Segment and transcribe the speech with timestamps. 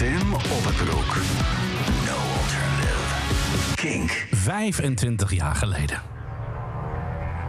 [0.00, 1.16] Tim Opperbroek.
[2.06, 3.74] No alternative.
[3.74, 4.26] Kink.
[4.30, 6.02] 25 jaar geleden.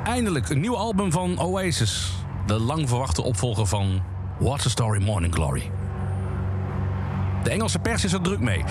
[0.03, 2.11] Eindelijk een nieuw album van Oasis.
[2.45, 4.03] De lang verwachte opvolger van
[4.39, 5.71] What's a Story Morning Glory.
[7.43, 8.63] De Engelse pers is er druk mee.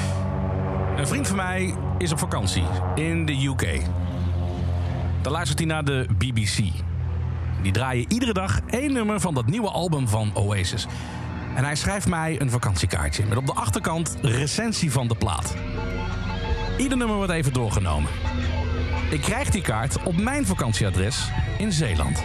[0.96, 3.80] Een vriend van mij is op vakantie in de UK.
[5.22, 6.58] Dan luistert hij naar de BBC.
[7.62, 10.86] Die draaien iedere dag één nummer van dat nieuwe album van Oasis.
[11.54, 15.54] En hij schrijft mij een vakantiekaartje met op de achterkant recensie van de plaat.
[16.76, 18.10] Ieder nummer wordt even doorgenomen.
[19.10, 22.22] Ik krijg die kaart op mijn vakantieadres in Zeeland.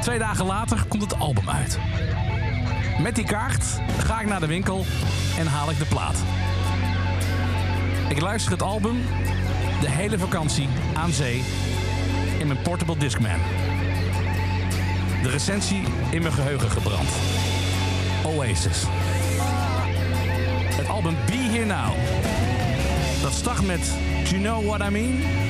[0.00, 1.78] Twee dagen later komt het album uit.
[3.02, 3.64] Met die kaart
[3.98, 4.84] ga ik naar de winkel
[5.38, 6.16] en haal ik de plaat.
[8.08, 8.96] Ik luister het album
[9.80, 11.44] de hele vakantie aan zee
[12.38, 13.40] in mijn portable Discman.
[15.22, 17.08] De recensie in mijn geheugen gebrand.
[18.36, 18.84] Oasis.
[20.76, 21.92] Het album Be Here Now.
[23.22, 23.92] Dat start met
[24.24, 25.49] Do You Know What I Mean?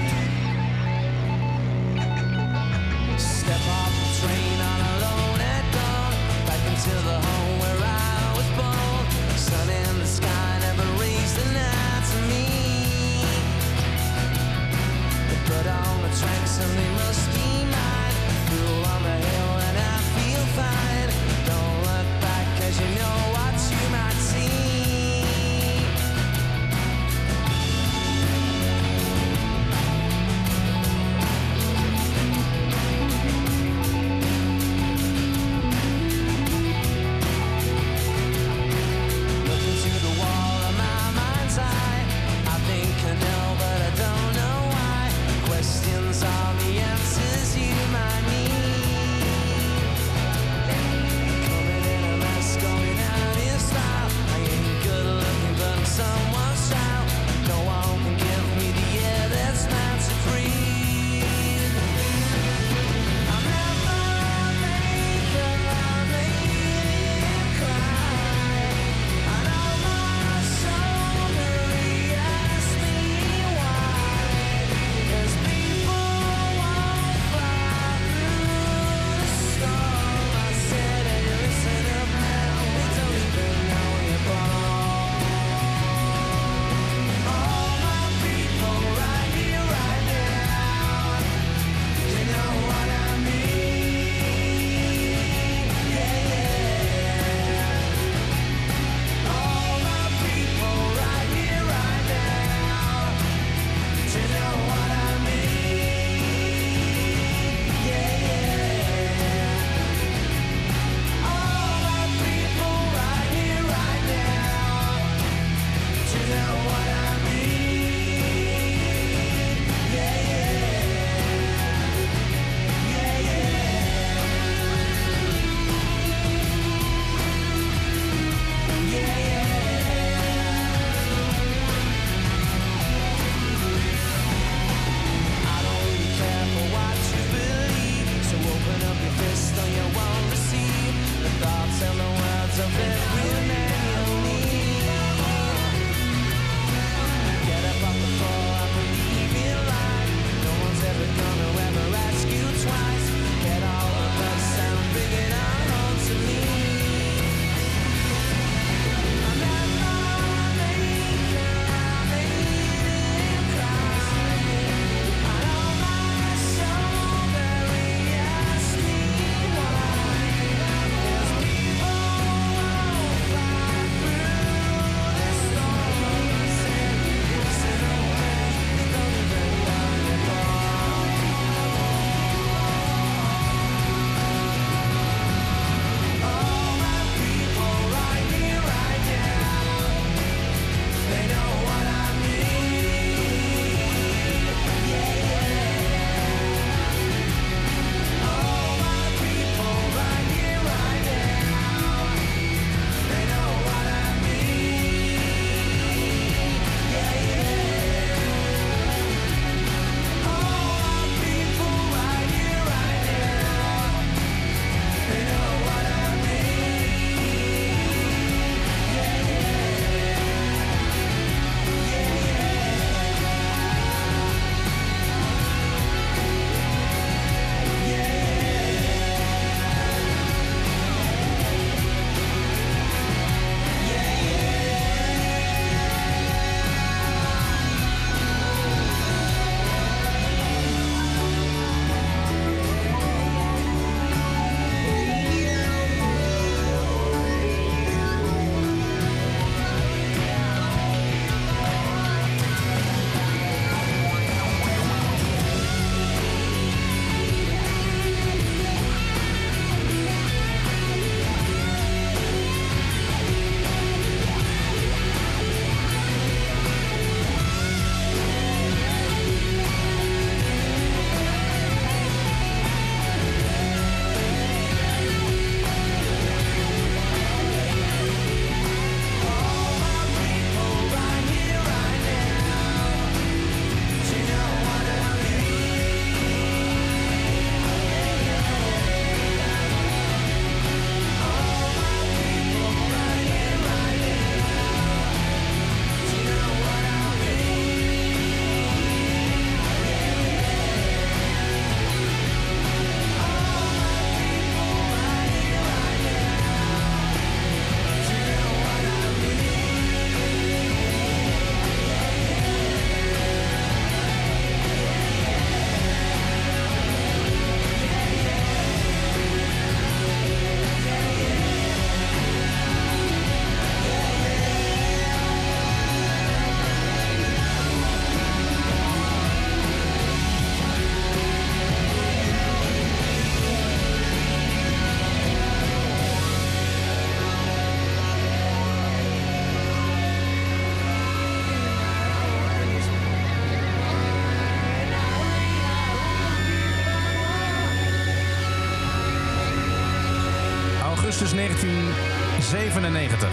[352.93, 353.31] 1997.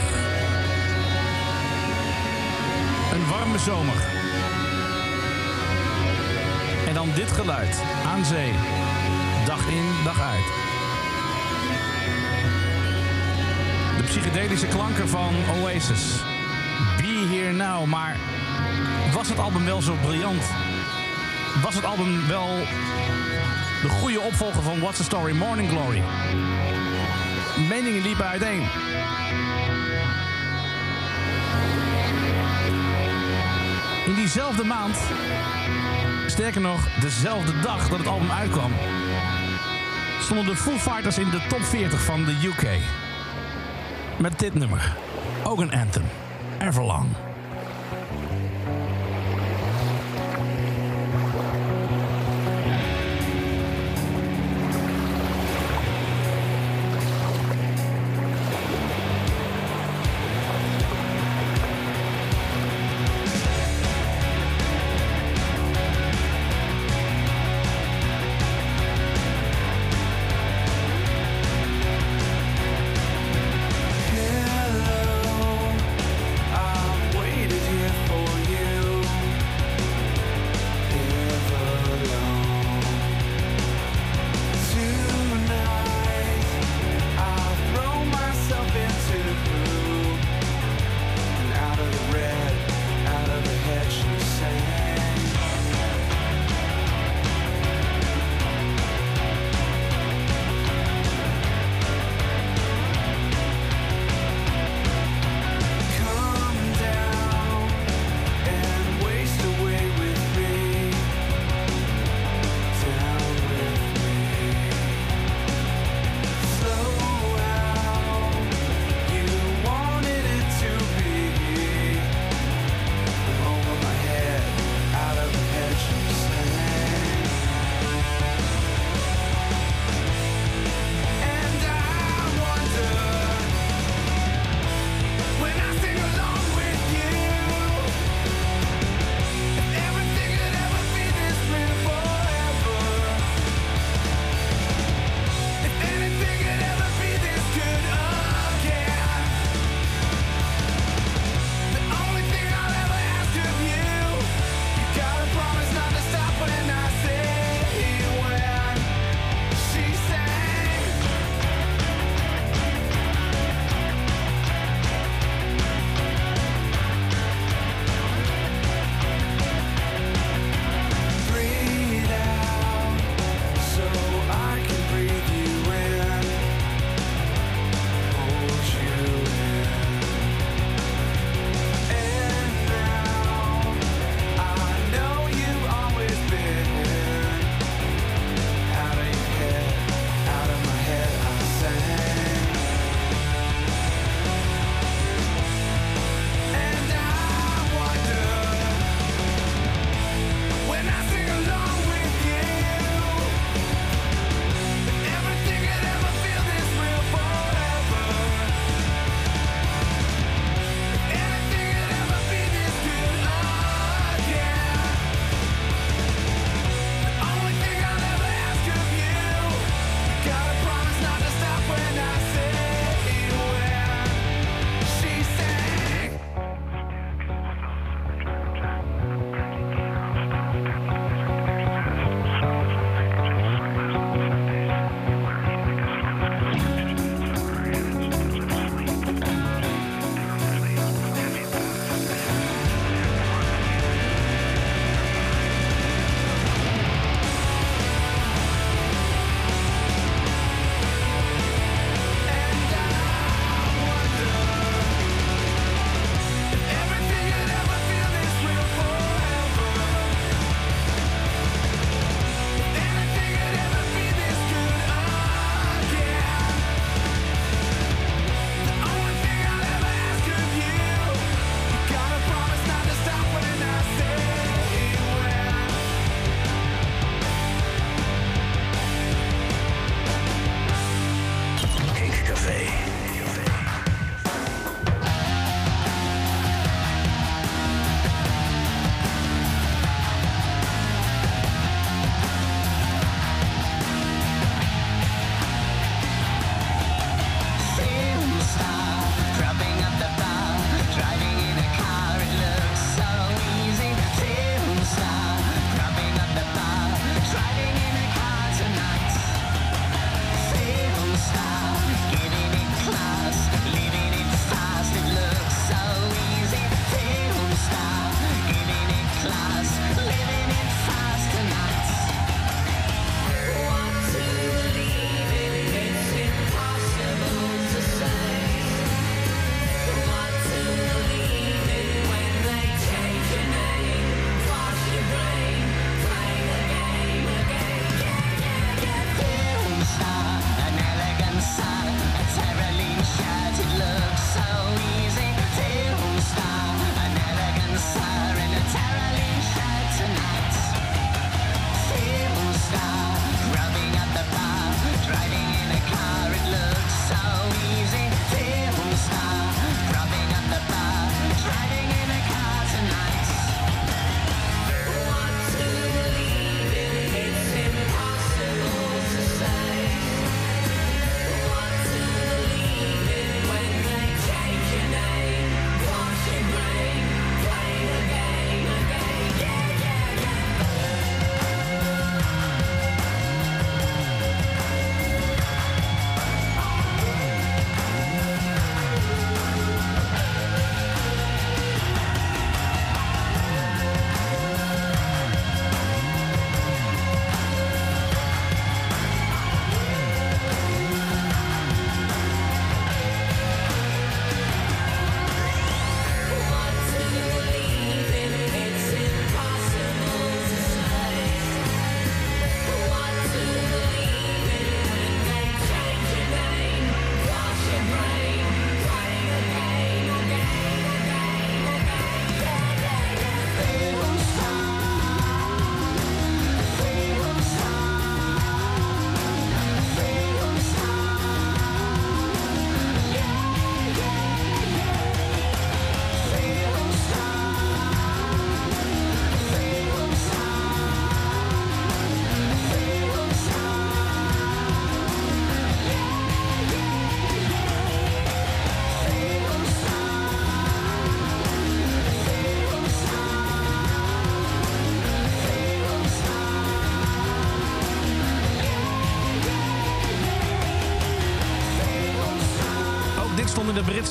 [3.13, 3.95] Een warme zomer.
[6.87, 8.53] En dan dit geluid aan zee.
[9.45, 10.45] Dag in, dag uit.
[13.97, 16.23] De psychedelische klanken van Oasis.
[16.97, 18.17] Be Here Now, maar
[19.13, 20.43] was het album wel zo briljant?
[21.61, 22.57] Was het album wel
[23.81, 26.03] de goede opvolger van What's the Story Morning Glory?
[27.69, 28.63] Meningen liepen uiteen.
[34.07, 34.97] In diezelfde maand,
[36.27, 38.71] sterker nog, dezelfde dag dat het album uitkwam,
[40.19, 42.79] stonden de Foo Fighters in de top 40 van de UK.
[44.19, 44.95] Met dit nummer,
[45.43, 46.03] ook een anthem,
[46.59, 47.26] Everlong.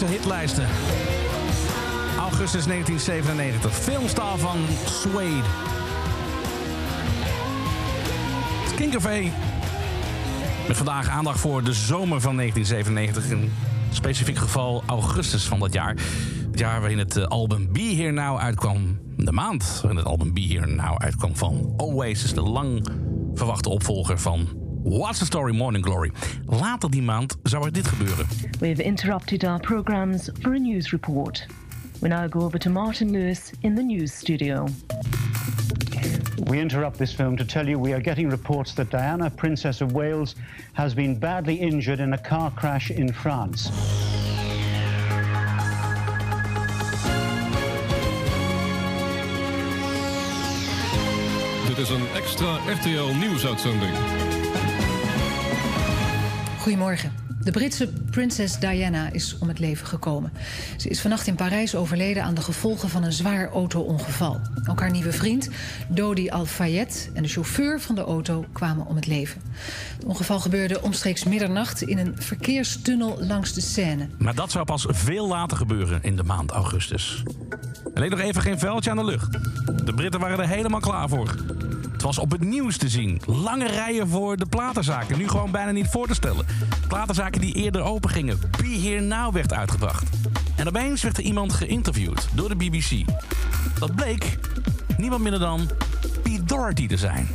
[0.04, 0.68] Hitlijsten.
[2.18, 3.74] Augustus 1997.
[3.74, 5.48] Filmstar van Suede.
[8.76, 9.32] Kinkervee.
[10.68, 13.30] Met vandaag aandacht voor de zomer van 1997.
[13.30, 13.52] In
[13.90, 15.96] specifiek geval augustus van dat jaar.
[16.50, 18.98] Het jaar waarin het eh, album Be Here Now uitkwam.
[19.16, 22.34] De maand waarin het album Be Here Now uitkwam van Oasis.
[22.34, 22.86] De lang
[23.34, 26.12] verwachte opvolger van What's the Story Morning Glory.
[26.46, 28.26] Later die maand zou er dit gebeuren.
[28.60, 31.46] We've interrupted our programs for a news report.
[32.00, 34.66] We now go over to Martin Lewis in the news studio.
[36.44, 39.92] We interrupt this film to tell you we are getting reports that Diana, Princess of
[39.92, 40.34] Wales,
[40.72, 43.70] has been badly injured in a car crash in France.
[51.66, 54.25] Dit is een extra RTL nieuwsuitzending.
[56.66, 57.25] Goedemorgen.
[57.46, 60.32] De Britse prinses Diana is om het leven gekomen.
[60.76, 64.40] Ze is vannacht in Parijs overleden aan de gevolgen van een zwaar auto-ongeval.
[64.70, 65.48] Ook haar nieuwe vriend,
[65.88, 69.40] Dodi Al-Fayed, en de chauffeur van de auto kwamen om het leven.
[69.96, 74.08] Het ongeval gebeurde omstreeks middernacht in een verkeerstunnel langs de Seine.
[74.18, 77.22] Maar dat zou pas veel later gebeuren in de maand augustus.
[77.94, 79.32] Leek nog even geen veldje aan de lucht.
[79.84, 81.34] De Britten waren er helemaal klaar voor.
[81.92, 83.20] Het was op het nieuws te zien.
[83.26, 85.18] Lange rijen voor de platenzaken.
[85.18, 86.46] Nu gewoon bijna niet voor te stellen.
[86.88, 88.40] Platenzaken die eerder open gingen.
[88.50, 90.04] Be Here Now werd uitgebracht.
[90.56, 93.04] En opeens werd er iemand geïnterviewd door de BBC.
[93.78, 94.38] Dat bleek
[94.96, 95.70] niemand minder dan
[96.22, 97.28] Pete Doherty te zijn.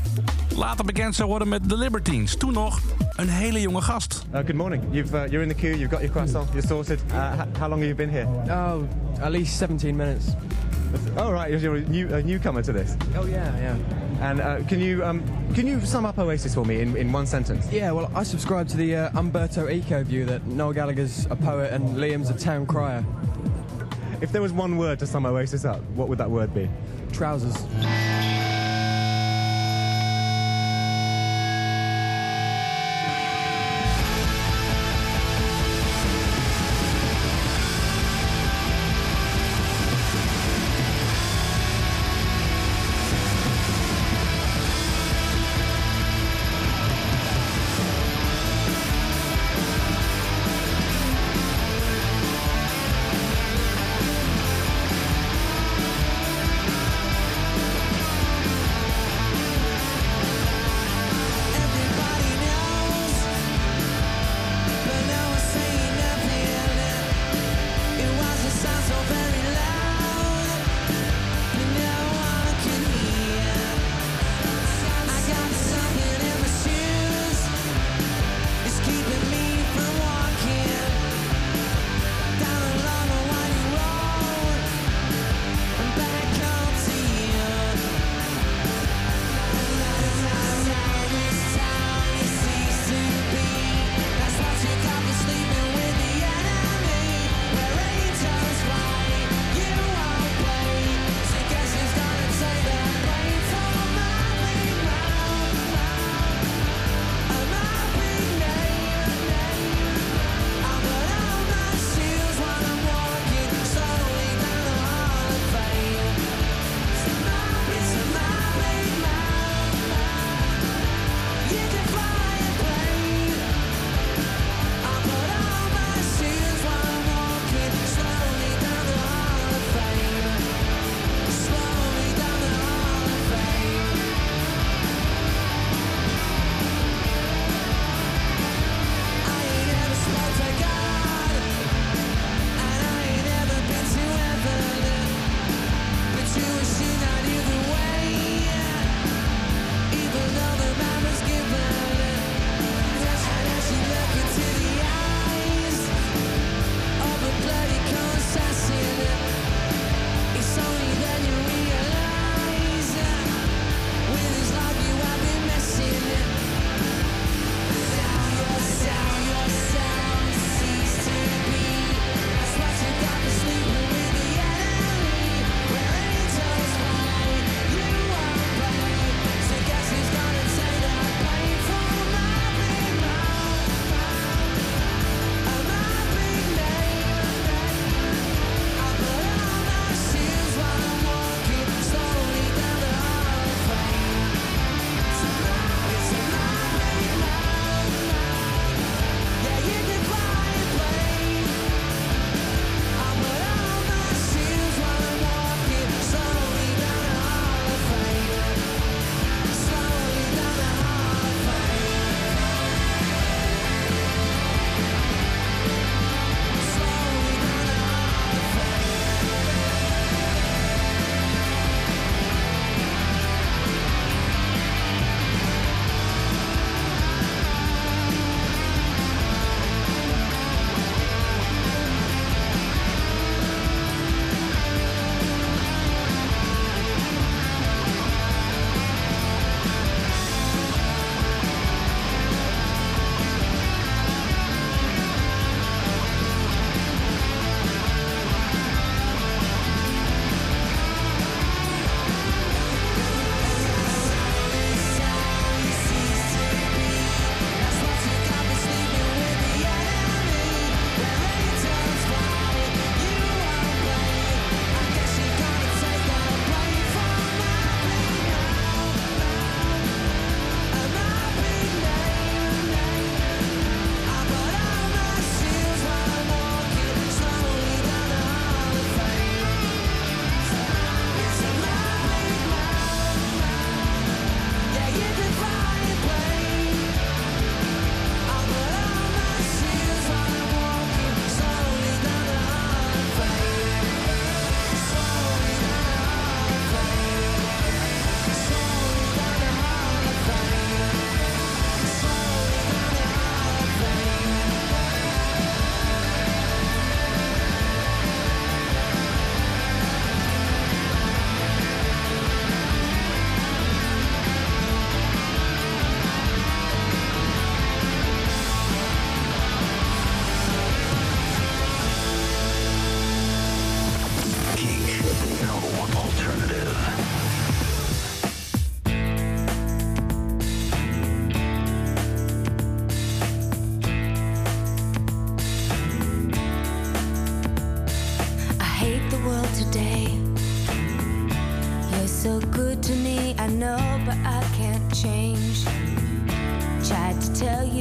[0.55, 2.37] Later bekend zou worden met The Libertines.
[2.37, 2.79] Toen nog
[3.15, 4.25] een hele jonge gast.
[4.31, 4.83] Uh, good morning.
[4.91, 6.99] You've, uh, you're in the queue, you've got your croissant, you're sorted.
[7.11, 8.27] Uh, how long have you been here?
[8.49, 8.83] Oh,
[9.21, 10.25] at least 17 minutes.
[11.17, 12.95] Oh, right, you're a, new, a newcomer to this.
[13.15, 13.77] Oh, yeah, yeah.
[14.21, 17.25] And uh, can, you, um, can you sum up Oasis for me in, in one
[17.25, 17.71] sentence?
[17.71, 21.73] Yeah, well, I subscribe to the uh, Umberto Eco view that Noel Gallagher's a poet
[21.73, 23.03] and Liam's a town crier.
[24.21, 26.69] If there was one word to sum Oasis up, what would that word be?
[27.11, 27.55] Trousers.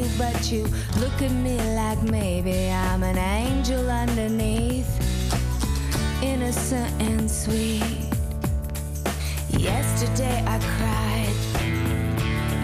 [0.01, 0.63] You, but you
[0.99, 4.91] look at me like maybe I'm an angel underneath,
[6.23, 7.83] innocent and sweet.
[9.51, 11.37] Yesterday I cried.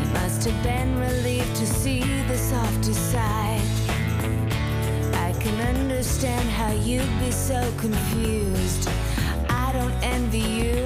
[0.01, 3.61] You must have been relieved to see the softer side.
[5.15, 8.89] I can understand how you'd be so confused.
[9.49, 10.86] I don't envy you.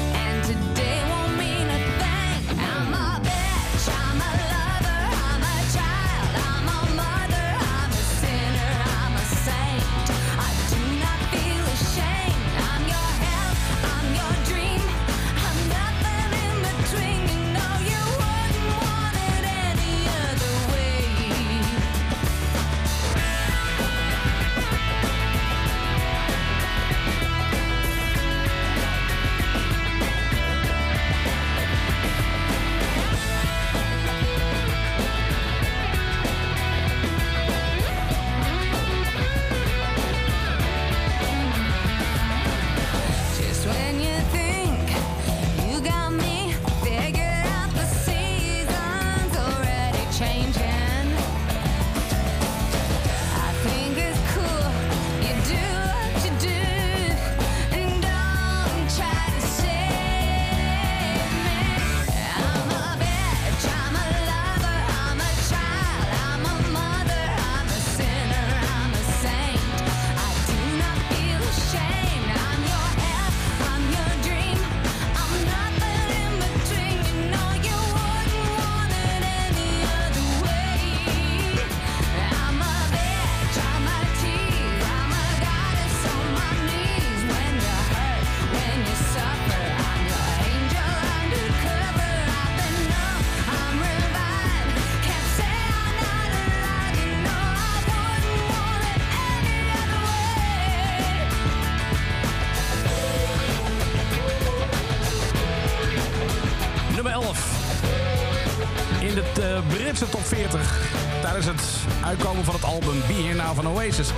[112.43, 114.09] van het album Be Here Now van Oasis.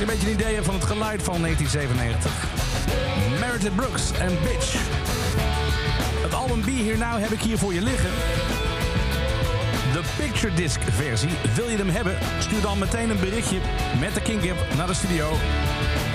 [0.00, 2.32] Een beetje een idee van het geluid van 1997.
[3.40, 4.74] Meredith Brooks en Bitch.
[6.22, 8.10] Het album Be Here Now heb ik hier voor je liggen.
[9.92, 11.30] De Picture Disc versie.
[11.54, 12.18] Wil je hem hebben?
[12.38, 13.58] Stuur dan meteen een berichtje
[14.00, 15.30] met de King naar de studio.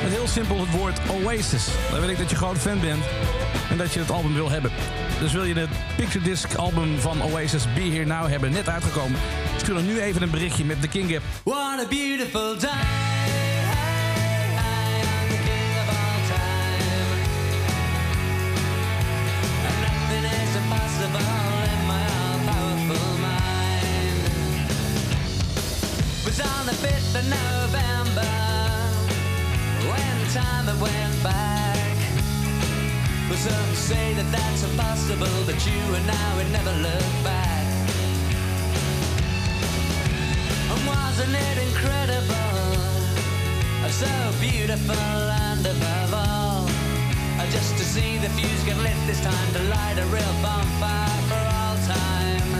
[0.03, 1.67] Met heel simpel het woord Oasis.
[1.91, 3.03] Dan weet ik dat je groot fan bent
[3.69, 4.71] en dat je het album wil hebben.
[5.25, 9.19] Dus wil je het Picture Disc album van Oasis Be Here Now hebben, net uitgekomen?
[9.57, 11.23] Stuur dan nu even een berichtje met de King App.
[11.43, 12.69] What a beautiful day.
[12.69, 12.75] I'm
[15.29, 17.19] the king of all time.
[19.81, 21.29] Nothing is impossible
[21.73, 24.29] in my all-powerful mind.
[26.23, 28.31] Was on the 5th of November
[29.89, 31.64] when time it went back.
[33.35, 37.67] Well, some say that that's impossible, but you and I would never look back.
[40.71, 42.31] And wasn't it incredible?
[43.91, 44.07] So
[44.39, 46.63] beautiful and above all,
[47.39, 51.21] uh, just to see the fuse get lit this time to light a real bonfire
[51.27, 52.51] for all time.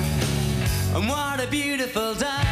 [0.96, 2.45] And what a beautiful day!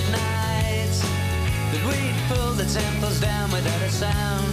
[0.00, 0.92] After midnight
[1.72, 4.52] that we'd pulled the temples down without a sound.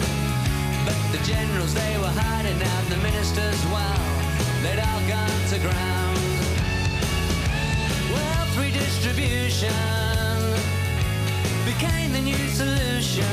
[0.85, 3.99] But the generals, they were hiding out, the ministers, well,
[4.63, 6.17] they'd all gone to ground.
[8.13, 9.73] Wealth redistribution
[11.65, 13.25] became the new solution.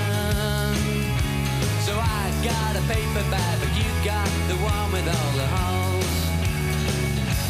[1.87, 6.25] So I got a paper bag, but you got the one with all the holes.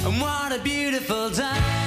[0.07, 1.84] And what a beautiful time.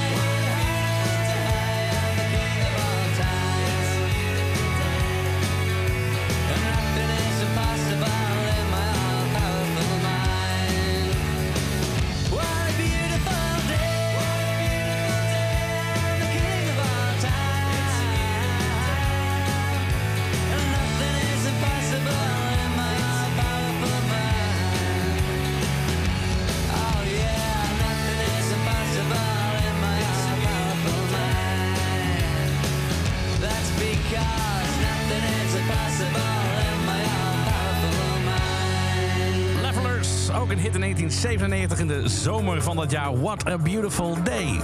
[41.21, 43.19] 1997 in de zomer van dat jaar.
[43.21, 44.59] What a Beautiful Day.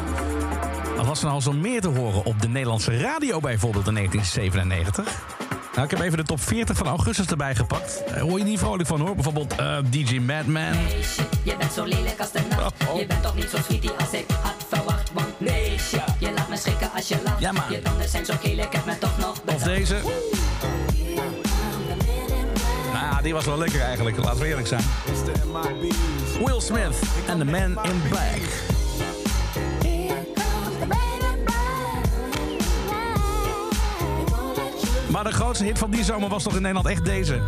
[0.97, 5.21] Wat was er nou zo meer te horen op de Nederlandse radio bijvoorbeeld in 1997?
[5.73, 8.03] Nou, ik heb even de top 40 van augustus erbij gepakt.
[8.07, 9.13] Daar hoor je niet vrolijk van hoor.
[9.15, 10.73] Bijvoorbeeld eh, DJ Madman.
[11.43, 12.73] Je bent zo lelijk als de nacht.
[12.97, 15.11] Je bent toch niet zo sweetie als ik had verwacht.
[15.13, 17.39] Want nee, shit, je laat me schrikken als je lacht.
[17.39, 19.65] Ja, maar- Je tanden zijn zo geel, ik heb me toch nog Of bedacht.
[19.65, 19.93] deze.
[19.93, 20.11] Nou ja,
[23.23, 24.17] die was wel lekker eigenlijk.
[24.17, 24.83] Laten we eerlijk zijn.
[26.45, 28.41] Will Smith en The Man in Black.
[35.11, 37.41] Maar de grootste hit van die zomer was toch in Nederland echt deze.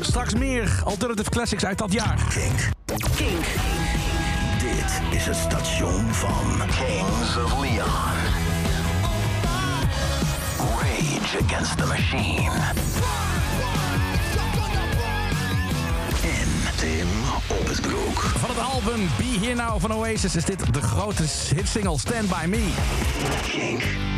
[0.00, 2.18] Straks meer alternative classics uit dat jaar.
[5.22, 8.16] Is het station van Kings of Leon.
[10.58, 12.50] Rage Against the Machine.
[16.22, 17.08] En Tim
[17.50, 18.20] op het broek.
[18.20, 22.46] Van het album Be Here Now van Oasis is dit de grote hitsingle Stand By
[22.46, 22.70] Me.
[23.42, 24.11] Kink.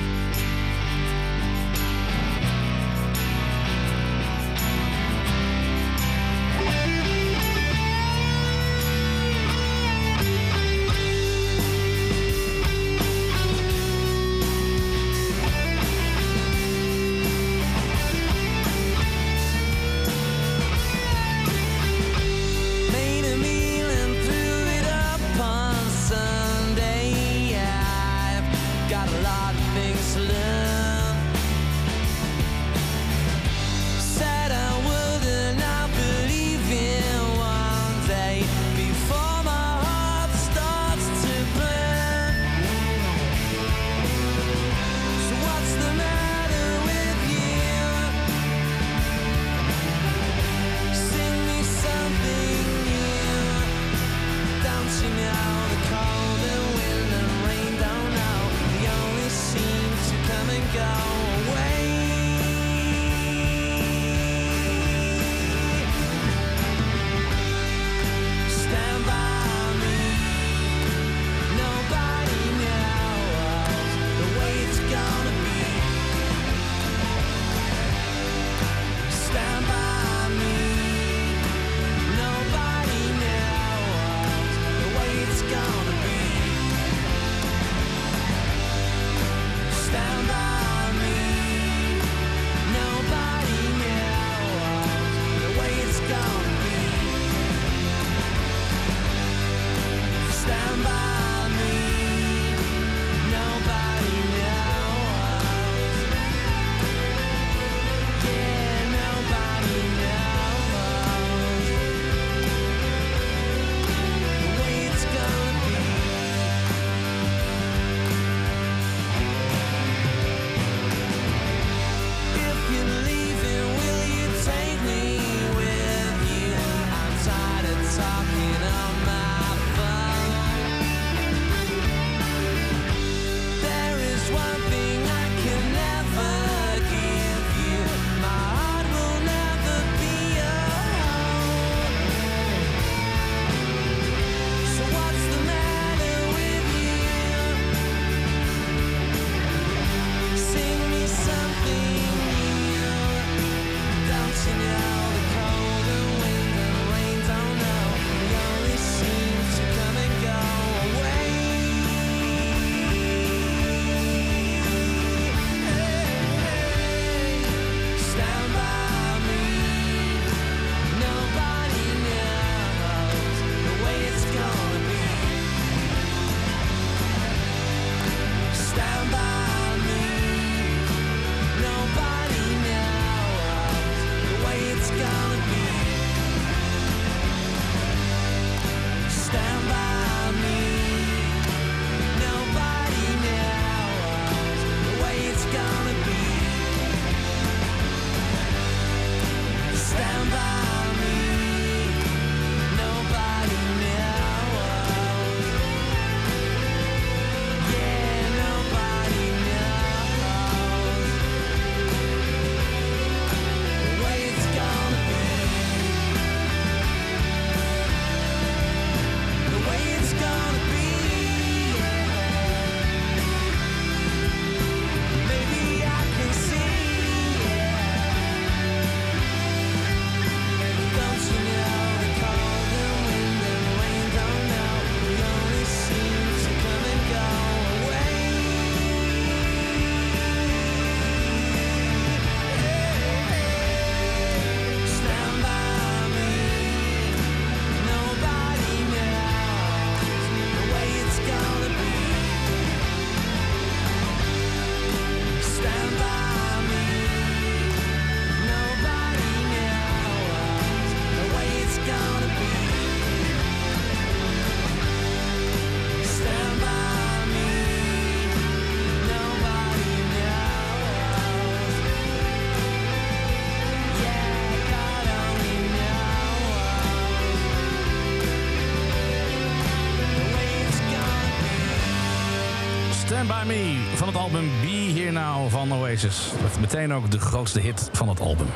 [283.25, 286.31] Stand By Me van het album Be Here Now van Oasis.
[286.43, 288.47] Dat meteen ook de grootste hit van het album.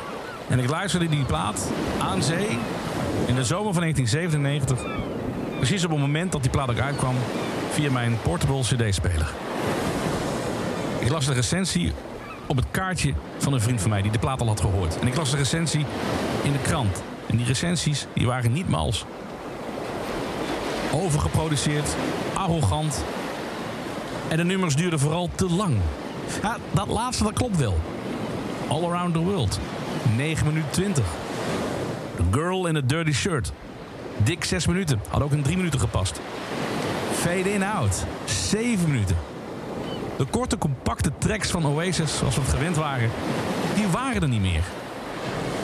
[0.47, 2.57] En ik luisterde die plaat aan zee
[3.25, 4.79] in de zomer van 1997.
[5.55, 7.15] Precies op het moment dat die plaat ook uitkwam
[7.71, 9.31] via mijn portable cd-speler.
[10.99, 11.93] Ik las de recensie
[12.47, 14.99] op het kaartje van een vriend van mij die de plaat al had gehoord.
[14.99, 15.85] En ik las de recensie
[16.43, 17.03] in de krant.
[17.27, 19.05] En die recensies die waren niet mals.
[20.91, 21.95] Overgeproduceerd,
[22.33, 23.03] arrogant.
[24.29, 25.77] En de nummers duurden vooral te lang.
[26.41, 27.77] Ja, dat laatste dat klopt wel.
[28.67, 29.59] All Around the World.
[30.15, 31.05] 9 minuten 20.
[32.15, 33.51] The Girl in a Dirty Shirt.
[34.23, 35.01] Dik 6 minuten.
[35.07, 36.19] Had ook in 3 minuten gepast.
[37.13, 38.05] Fade In Out.
[38.25, 39.17] 7 minuten.
[40.17, 43.09] De korte, compacte tracks van Oasis, zoals we het gewend waren,
[43.75, 44.63] die waren er niet meer.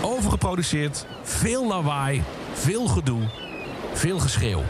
[0.01, 3.21] Overgeproduceerd, veel lawaai, veel gedoe,
[3.93, 4.63] veel geschreeuw.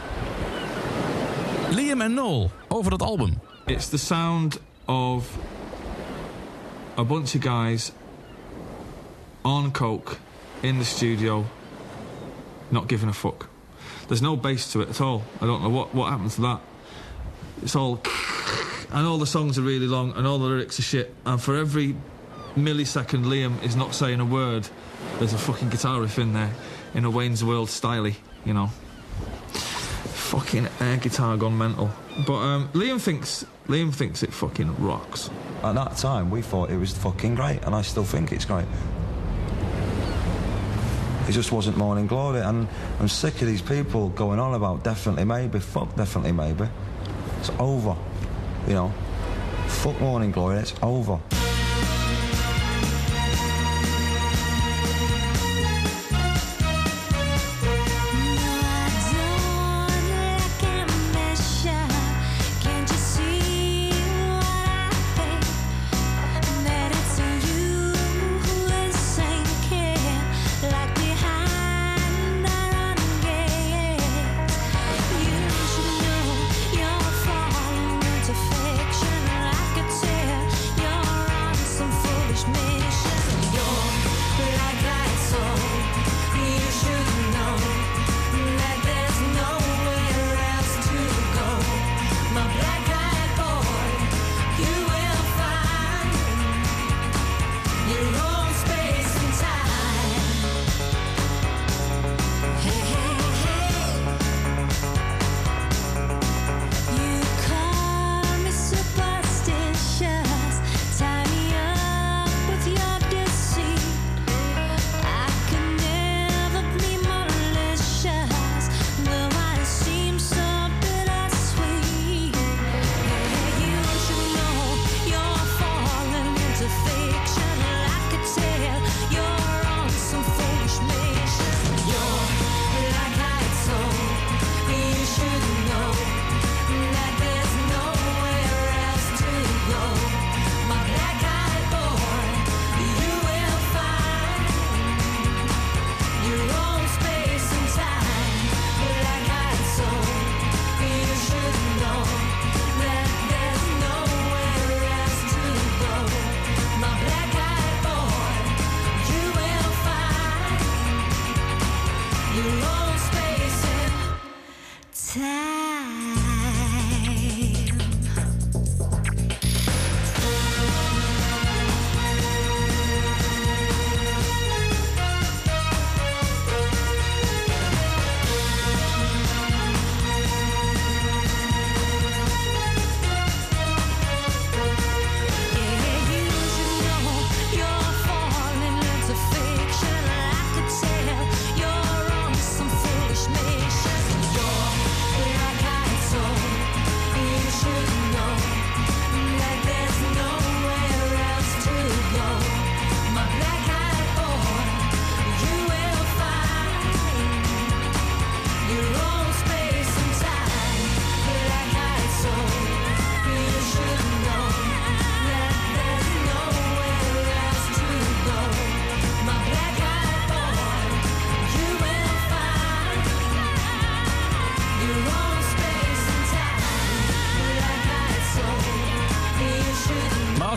[1.70, 3.38] Liam en Noel over dat album.
[3.68, 5.36] It's the sound of
[6.96, 7.90] a bunch of guys
[9.44, 10.20] on coke
[10.62, 11.44] in the studio,
[12.70, 13.48] not giving a fuck.
[14.06, 15.24] There's no bass to it at all.
[15.40, 16.60] I don't know what, what happened to that.
[17.62, 18.00] It's all.
[18.92, 21.12] And all the songs are really long, and all the lyrics are shit.
[21.26, 21.96] And for every
[22.56, 24.66] millisecond Liam is not saying a word,
[25.18, 26.52] there's a fucking guitar riff in there,
[26.94, 28.68] in a Wayne's World style, you know.
[29.48, 31.90] Fucking air guitar gone mental.
[32.24, 35.28] But um, Liam thinks Liam thinks it fucking rocks.
[35.62, 38.66] At that time, we thought it was fucking great, and I still think it's great.
[41.28, 42.68] It just wasn't morning glory, and
[43.00, 46.68] I'm sick of these people going on about definitely maybe, fuck definitely maybe.
[47.40, 47.96] It's over,
[48.68, 48.92] you know.
[49.66, 51.18] Fuck morning glory, it's over.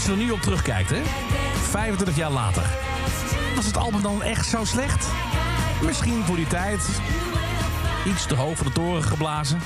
[0.10, 1.01] Je er nu op terugkijkt, hè?
[1.53, 2.64] 25 jaar later.
[3.55, 5.07] Was het album dan echt zo slecht?
[5.82, 7.01] Misschien voor die tijd.
[8.07, 9.60] Iets te hoog voor de toren geblazen.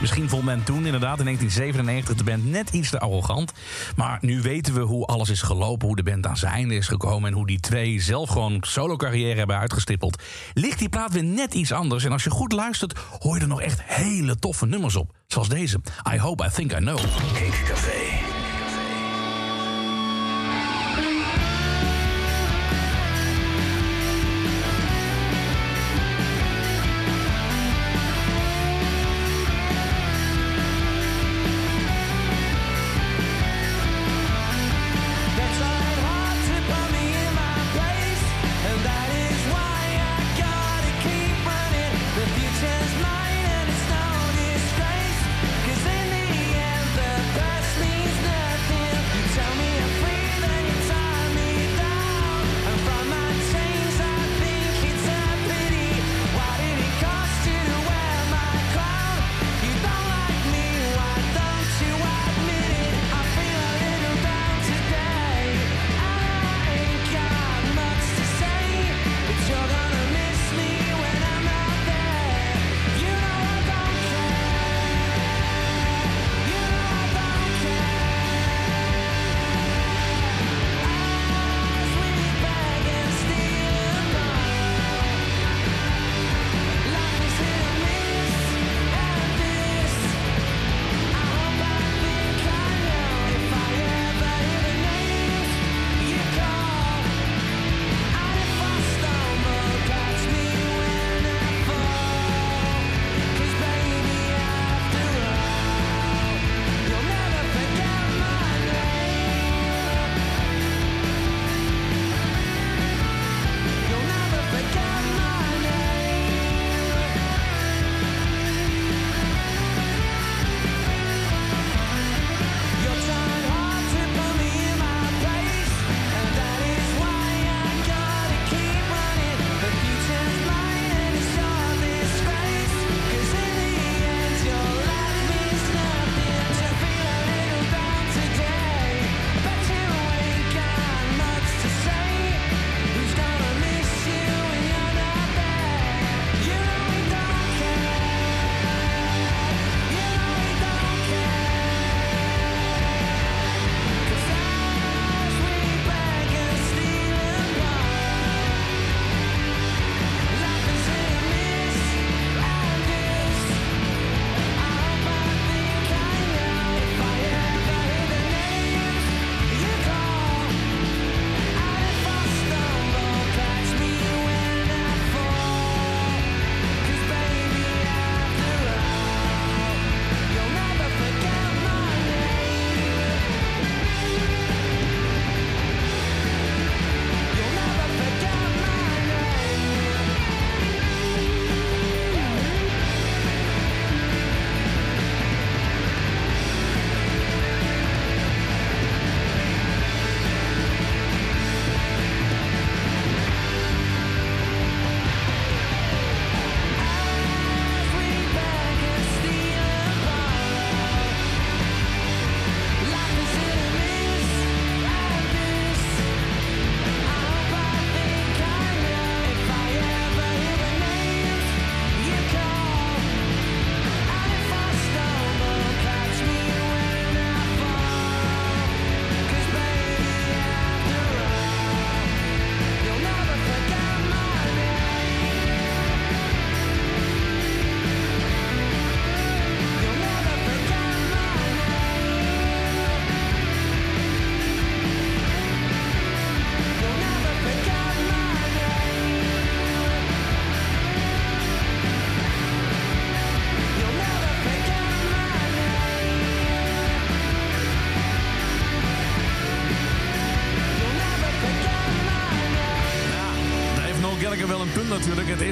[0.00, 3.52] Misschien vond men toen inderdaad in 1997 de band net iets te arrogant.
[3.96, 6.88] Maar nu weten we hoe alles is gelopen, hoe de band aan zijn einde is
[6.88, 7.30] gekomen...
[7.30, 10.22] en hoe die twee zelf gewoon solo-carrière hebben uitgestippeld.
[10.54, 12.04] Ligt die plaat weer net iets anders.
[12.04, 15.14] En als je goed luistert, hoor je er nog echt hele toffe nummers op.
[15.26, 15.80] Zoals deze,
[16.14, 16.98] I Hope I Think I Know.
[17.66, 18.19] Café.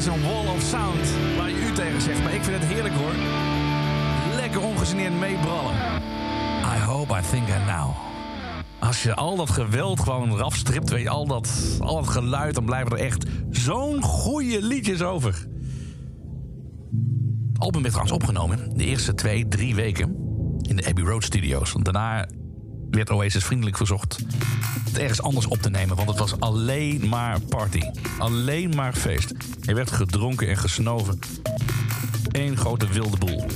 [0.09, 2.23] Een wall of sound waar je u tegen zegt.
[2.23, 3.13] Maar ik vind het heerlijk hoor.
[4.35, 5.75] Lekker ongegeneerd meebrallen.
[6.77, 7.97] I hope I think I now.
[8.81, 12.55] Als je al dat geweld gewoon eraf stript, weet je, al dat, al dat geluid,
[12.55, 15.47] dan blijven er echt zo'n goede liedjes over.
[17.53, 20.17] Het album werd trouwens opgenomen de eerste twee, drie weken
[20.63, 21.73] in de Abbey Road Studios.
[21.73, 22.29] Want daarna
[22.91, 24.19] werd Oasis vriendelijk verzocht
[24.89, 25.97] het ergens anders op te nemen.
[25.97, 27.83] Want het was alleen maar party.
[28.19, 29.35] Alleen maar feest.
[29.65, 31.19] Er werd gedronken en gesnoven.
[32.33, 33.47] Eén grote wilde boel.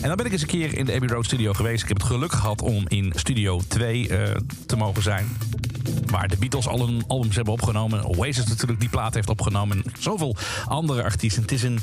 [0.00, 1.82] En dan ben ik eens een keer in de Abbey Road Studio geweest.
[1.82, 4.36] Ik heb het geluk gehad om in Studio 2 eh,
[4.66, 5.28] te mogen zijn.
[6.10, 8.04] Waar de Beatles al hun albums hebben opgenomen.
[8.04, 9.76] Oasis natuurlijk die plaat heeft opgenomen.
[9.76, 10.36] En zoveel
[10.66, 11.42] andere artiesten.
[11.42, 11.78] Het is een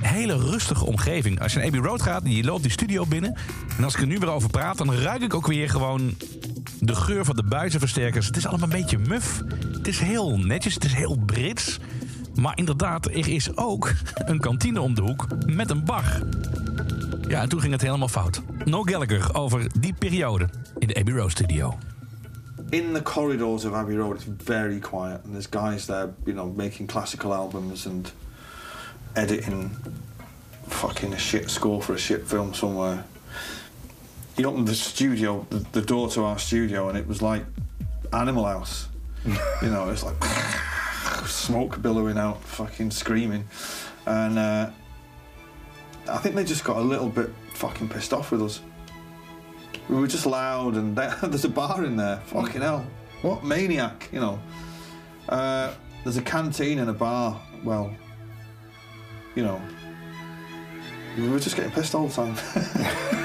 [0.00, 1.40] hele rustige omgeving.
[1.40, 3.36] Als je naar Abbey Road gaat je loopt die studio binnen.
[3.76, 6.14] En als ik er nu weer over praat, dan ruik ik ook weer gewoon
[6.80, 8.26] de geur van de buizenversterkers.
[8.26, 9.42] Het is allemaal een beetje muf.
[9.72, 11.78] Het is heel netjes, het is heel Brits.
[12.34, 16.22] Maar inderdaad, er is ook een kantine om de hoek met een bar.
[17.28, 18.42] Ja, en toen ging het helemaal fout.
[18.64, 20.48] No Gallagher over die periode
[20.78, 21.78] in de Abbey Road studio.
[22.72, 26.46] In the corridors of Abbey Road, it's very quiet, and there's guys there, you know,
[26.46, 28.10] making classical albums and
[29.16, 29.70] editing
[30.68, 33.04] fucking a shit score for a shit film somewhere.
[34.36, 37.44] He opened the studio, the, the door to our studio, and it was like
[38.12, 38.88] Animal House.
[39.26, 40.22] you know, it's like
[41.26, 43.48] smoke billowing out, fucking screaming,
[44.06, 44.70] and uh,
[46.08, 48.60] I think they just got a little bit fucking pissed off with us.
[49.90, 52.18] We were just loud, and there's a bar in there.
[52.26, 52.86] Fucking hell,
[53.22, 54.38] what maniac, you know?
[55.28, 55.74] Uh,
[56.04, 57.42] there's a canteen and a bar.
[57.64, 57.92] Well,
[59.34, 59.60] you know,
[61.18, 63.16] we were just getting pissed all the time.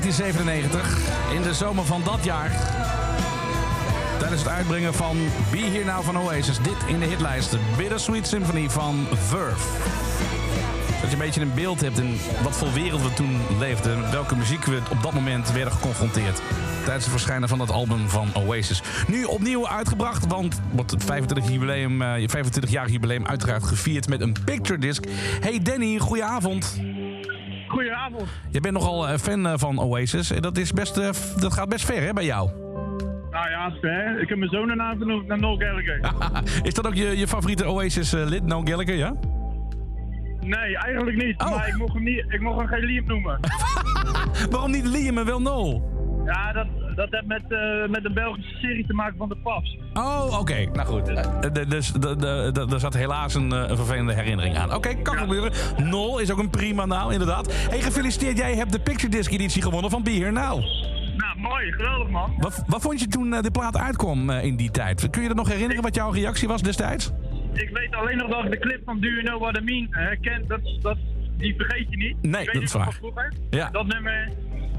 [0.00, 1.34] 1997.
[1.34, 2.50] In de zomer van dat jaar.
[4.18, 5.16] Tijdens het uitbrengen van
[5.50, 6.58] Be Here Now van Oasis.
[6.58, 7.56] Dit in de hitlijst.
[7.76, 9.66] Bittersweet Symphony van Verve.
[11.00, 14.10] Dat je een beetje een beeld hebt in wat voor wereld we toen leefden.
[14.10, 16.40] Welke muziek we op dat moment werden geconfronteerd.
[16.84, 18.82] Tijdens het verschijnen van dat album van Oasis.
[19.08, 24.20] Nu opnieuw uitgebracht, want wordt het 25 jubileum, eh, je 25-jarig jubileum uiteraard gevierd met
[24.20, 25.04] een picture disc.
[25.40, 25.98] Hey Danny.
[25.98, 26.76] Goedenavond.
[28.50, 30.28] Je bent nogal eh, fan eh, van Oasis.
[30.28, 32.50] Dat, is best, eh, dat gaat best ver hè, bij jou.
[33.30, 33.72] Nou ja,
[34.20, 36.00] ik heb mijn zoon ernaar vernoemd naar Noel Gallagher.
[36.68, 39.14] is dat ook je, je favoriete Oasis-lid, Noel Gallagher, ja?
[40.40, 41.40] Nee, eigenlijk niet.
[41.42, 41.50] Oh.
[41.50, 43.40] Maar ik mocht, hem niet, ik mocht hem geen Liam noemen.
[44.50, 45.92] Waarom niet Liam en wel Noel?
[46.24, 49.78] ja, dat, dat heeft met, eh, met een Belgische serie te maken van de Paps.
[49.94, 50.64] Oh, oké.
[50.72, 51.08] Nou goed.
[51.08, 51.92] Eh, Dus
[52.72, 54.74] er zat helaas een, eh, een vervelende herinnering aan.
[54.74, 55.52] Oké, kan gebeuren.
[55.76, 57.52] Nol is ook een prima naam, inderdaad.
[57.52, 58.38] Hey, gefeliciteerd.
[58.38, 60.62] Jij hebt de Picture Disc editie gewonnen van Be Here Now.
[61.16, 61.72] Nou, mooi.
[61.72, 62.34] Geweldig, man.
[62.38, 65.10] Wat, wat vond je toen de plaat uitkwam in die tijd?
[65.10, 67.12] Kun je dat nog herinneren wat jouw reactie was destijds?
[67.52, 69.86] Ik weet alleen nog dat ik de clip van Do You Know What I Mean
[69.90, 70.44] herken.
[70.48, 70.96] Dat, dat,
[71.36, 72.22] die vergeet je niet.
[72.22, 72.98] Nee, dat is waar.
[73.50, 73.70] Ja.
[73.70, 74.28] Dat nummer,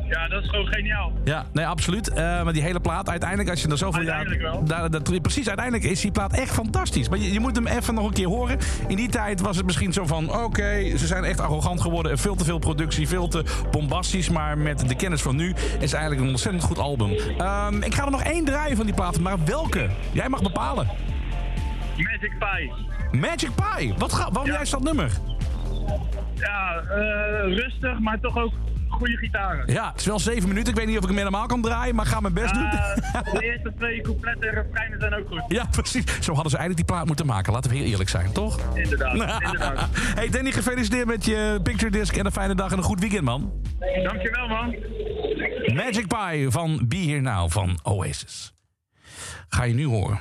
[0.10, 1.12] ja, dat is gewoon geniaal.
[1.24, 2.10] Ja, nee, absoluut.
[2.10, 4.16] Eh, maar die hele plaat, uiteindelijk, als je er zoveel jaar...
[4.16, 4.66] Uiteindelijk wel.
[4.66, 7.10] Daar, dat, precies, uiteindelijk is die plaat echt fantastisch.
[7.10, 8.58] Maar je, je moet hem even nog een keer horen.
[8.88, 10.44] In die tijd was het misschien zo van...
[10.44, 12.12] Oké, ze zijn echt arrogant geworden.
[12.12, 14.30] en Veel te veel productie, veel te bombastisch.
[14.30, 17.12] Maar met de kennis van nu is het eigenlijk een ontzettend goed album.
[17.38, 19.20] Ehm, ik ga er nog één draaien van die plaat.
[19.20, 19.90] Maar welke?
[20.12, 20.88] Jij mag bepalen.
[21.98, 22.74] Magic Pie.
[23.20, 23.94] Magic Pie.
[23.98, 25.12] Wat ga, waarom juist dat nummer?
[26.36, 28.52] Ja, eh, rustig, maar toch ook
[28.96, 29.74] goede gitaren.
[29.74, 30.74] Ja, het is wel zeven minuten.
[30.74, 31.96] Ik weet niet of ik hem helemaal kan draaien.
[31.96, 32.70] Maar ga mijn best doen.
[32.70, 35.44] De eerste twee coupletten en refreinen zijn ook goed.
[35.48, 36.04] Ja, precies.
[36.20, 37.54] Zo hadden ze eigenlijk die plaat moeten maken.
[37.54, 38.60] Laten we heel eerlijk zijn, toch?
[38.74, 39.90] Inderdaad, inderdaad.
[39.94, 43.24] Hey Danny, gefeliciteerd met je picture disc en een fijne dag en een goed weekend,
[43.24, 43.52] man.
[44.04, 44.76] Dankjewel, man.
[45.74, 48.54] Magic Pie van Be Here Now van Oasis.
[49.50, 50.20] Ga je nu horen.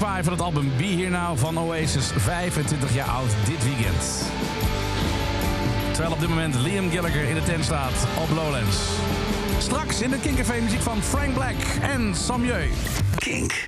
[0.00, 2.10] Magic Pie van het album Be Here Now van Oasis.
[2.16, 4.22] 25 jaar oud dit weekend.
[5.90, 8.76] Terwijl op dit moment Liam Gallagher in de tent staat op Lowlands.
[9.58, 12.68] Straks in de Kink Café muziek van Frank Black en Sam Jeu.
[13.16, 13.67] Kink.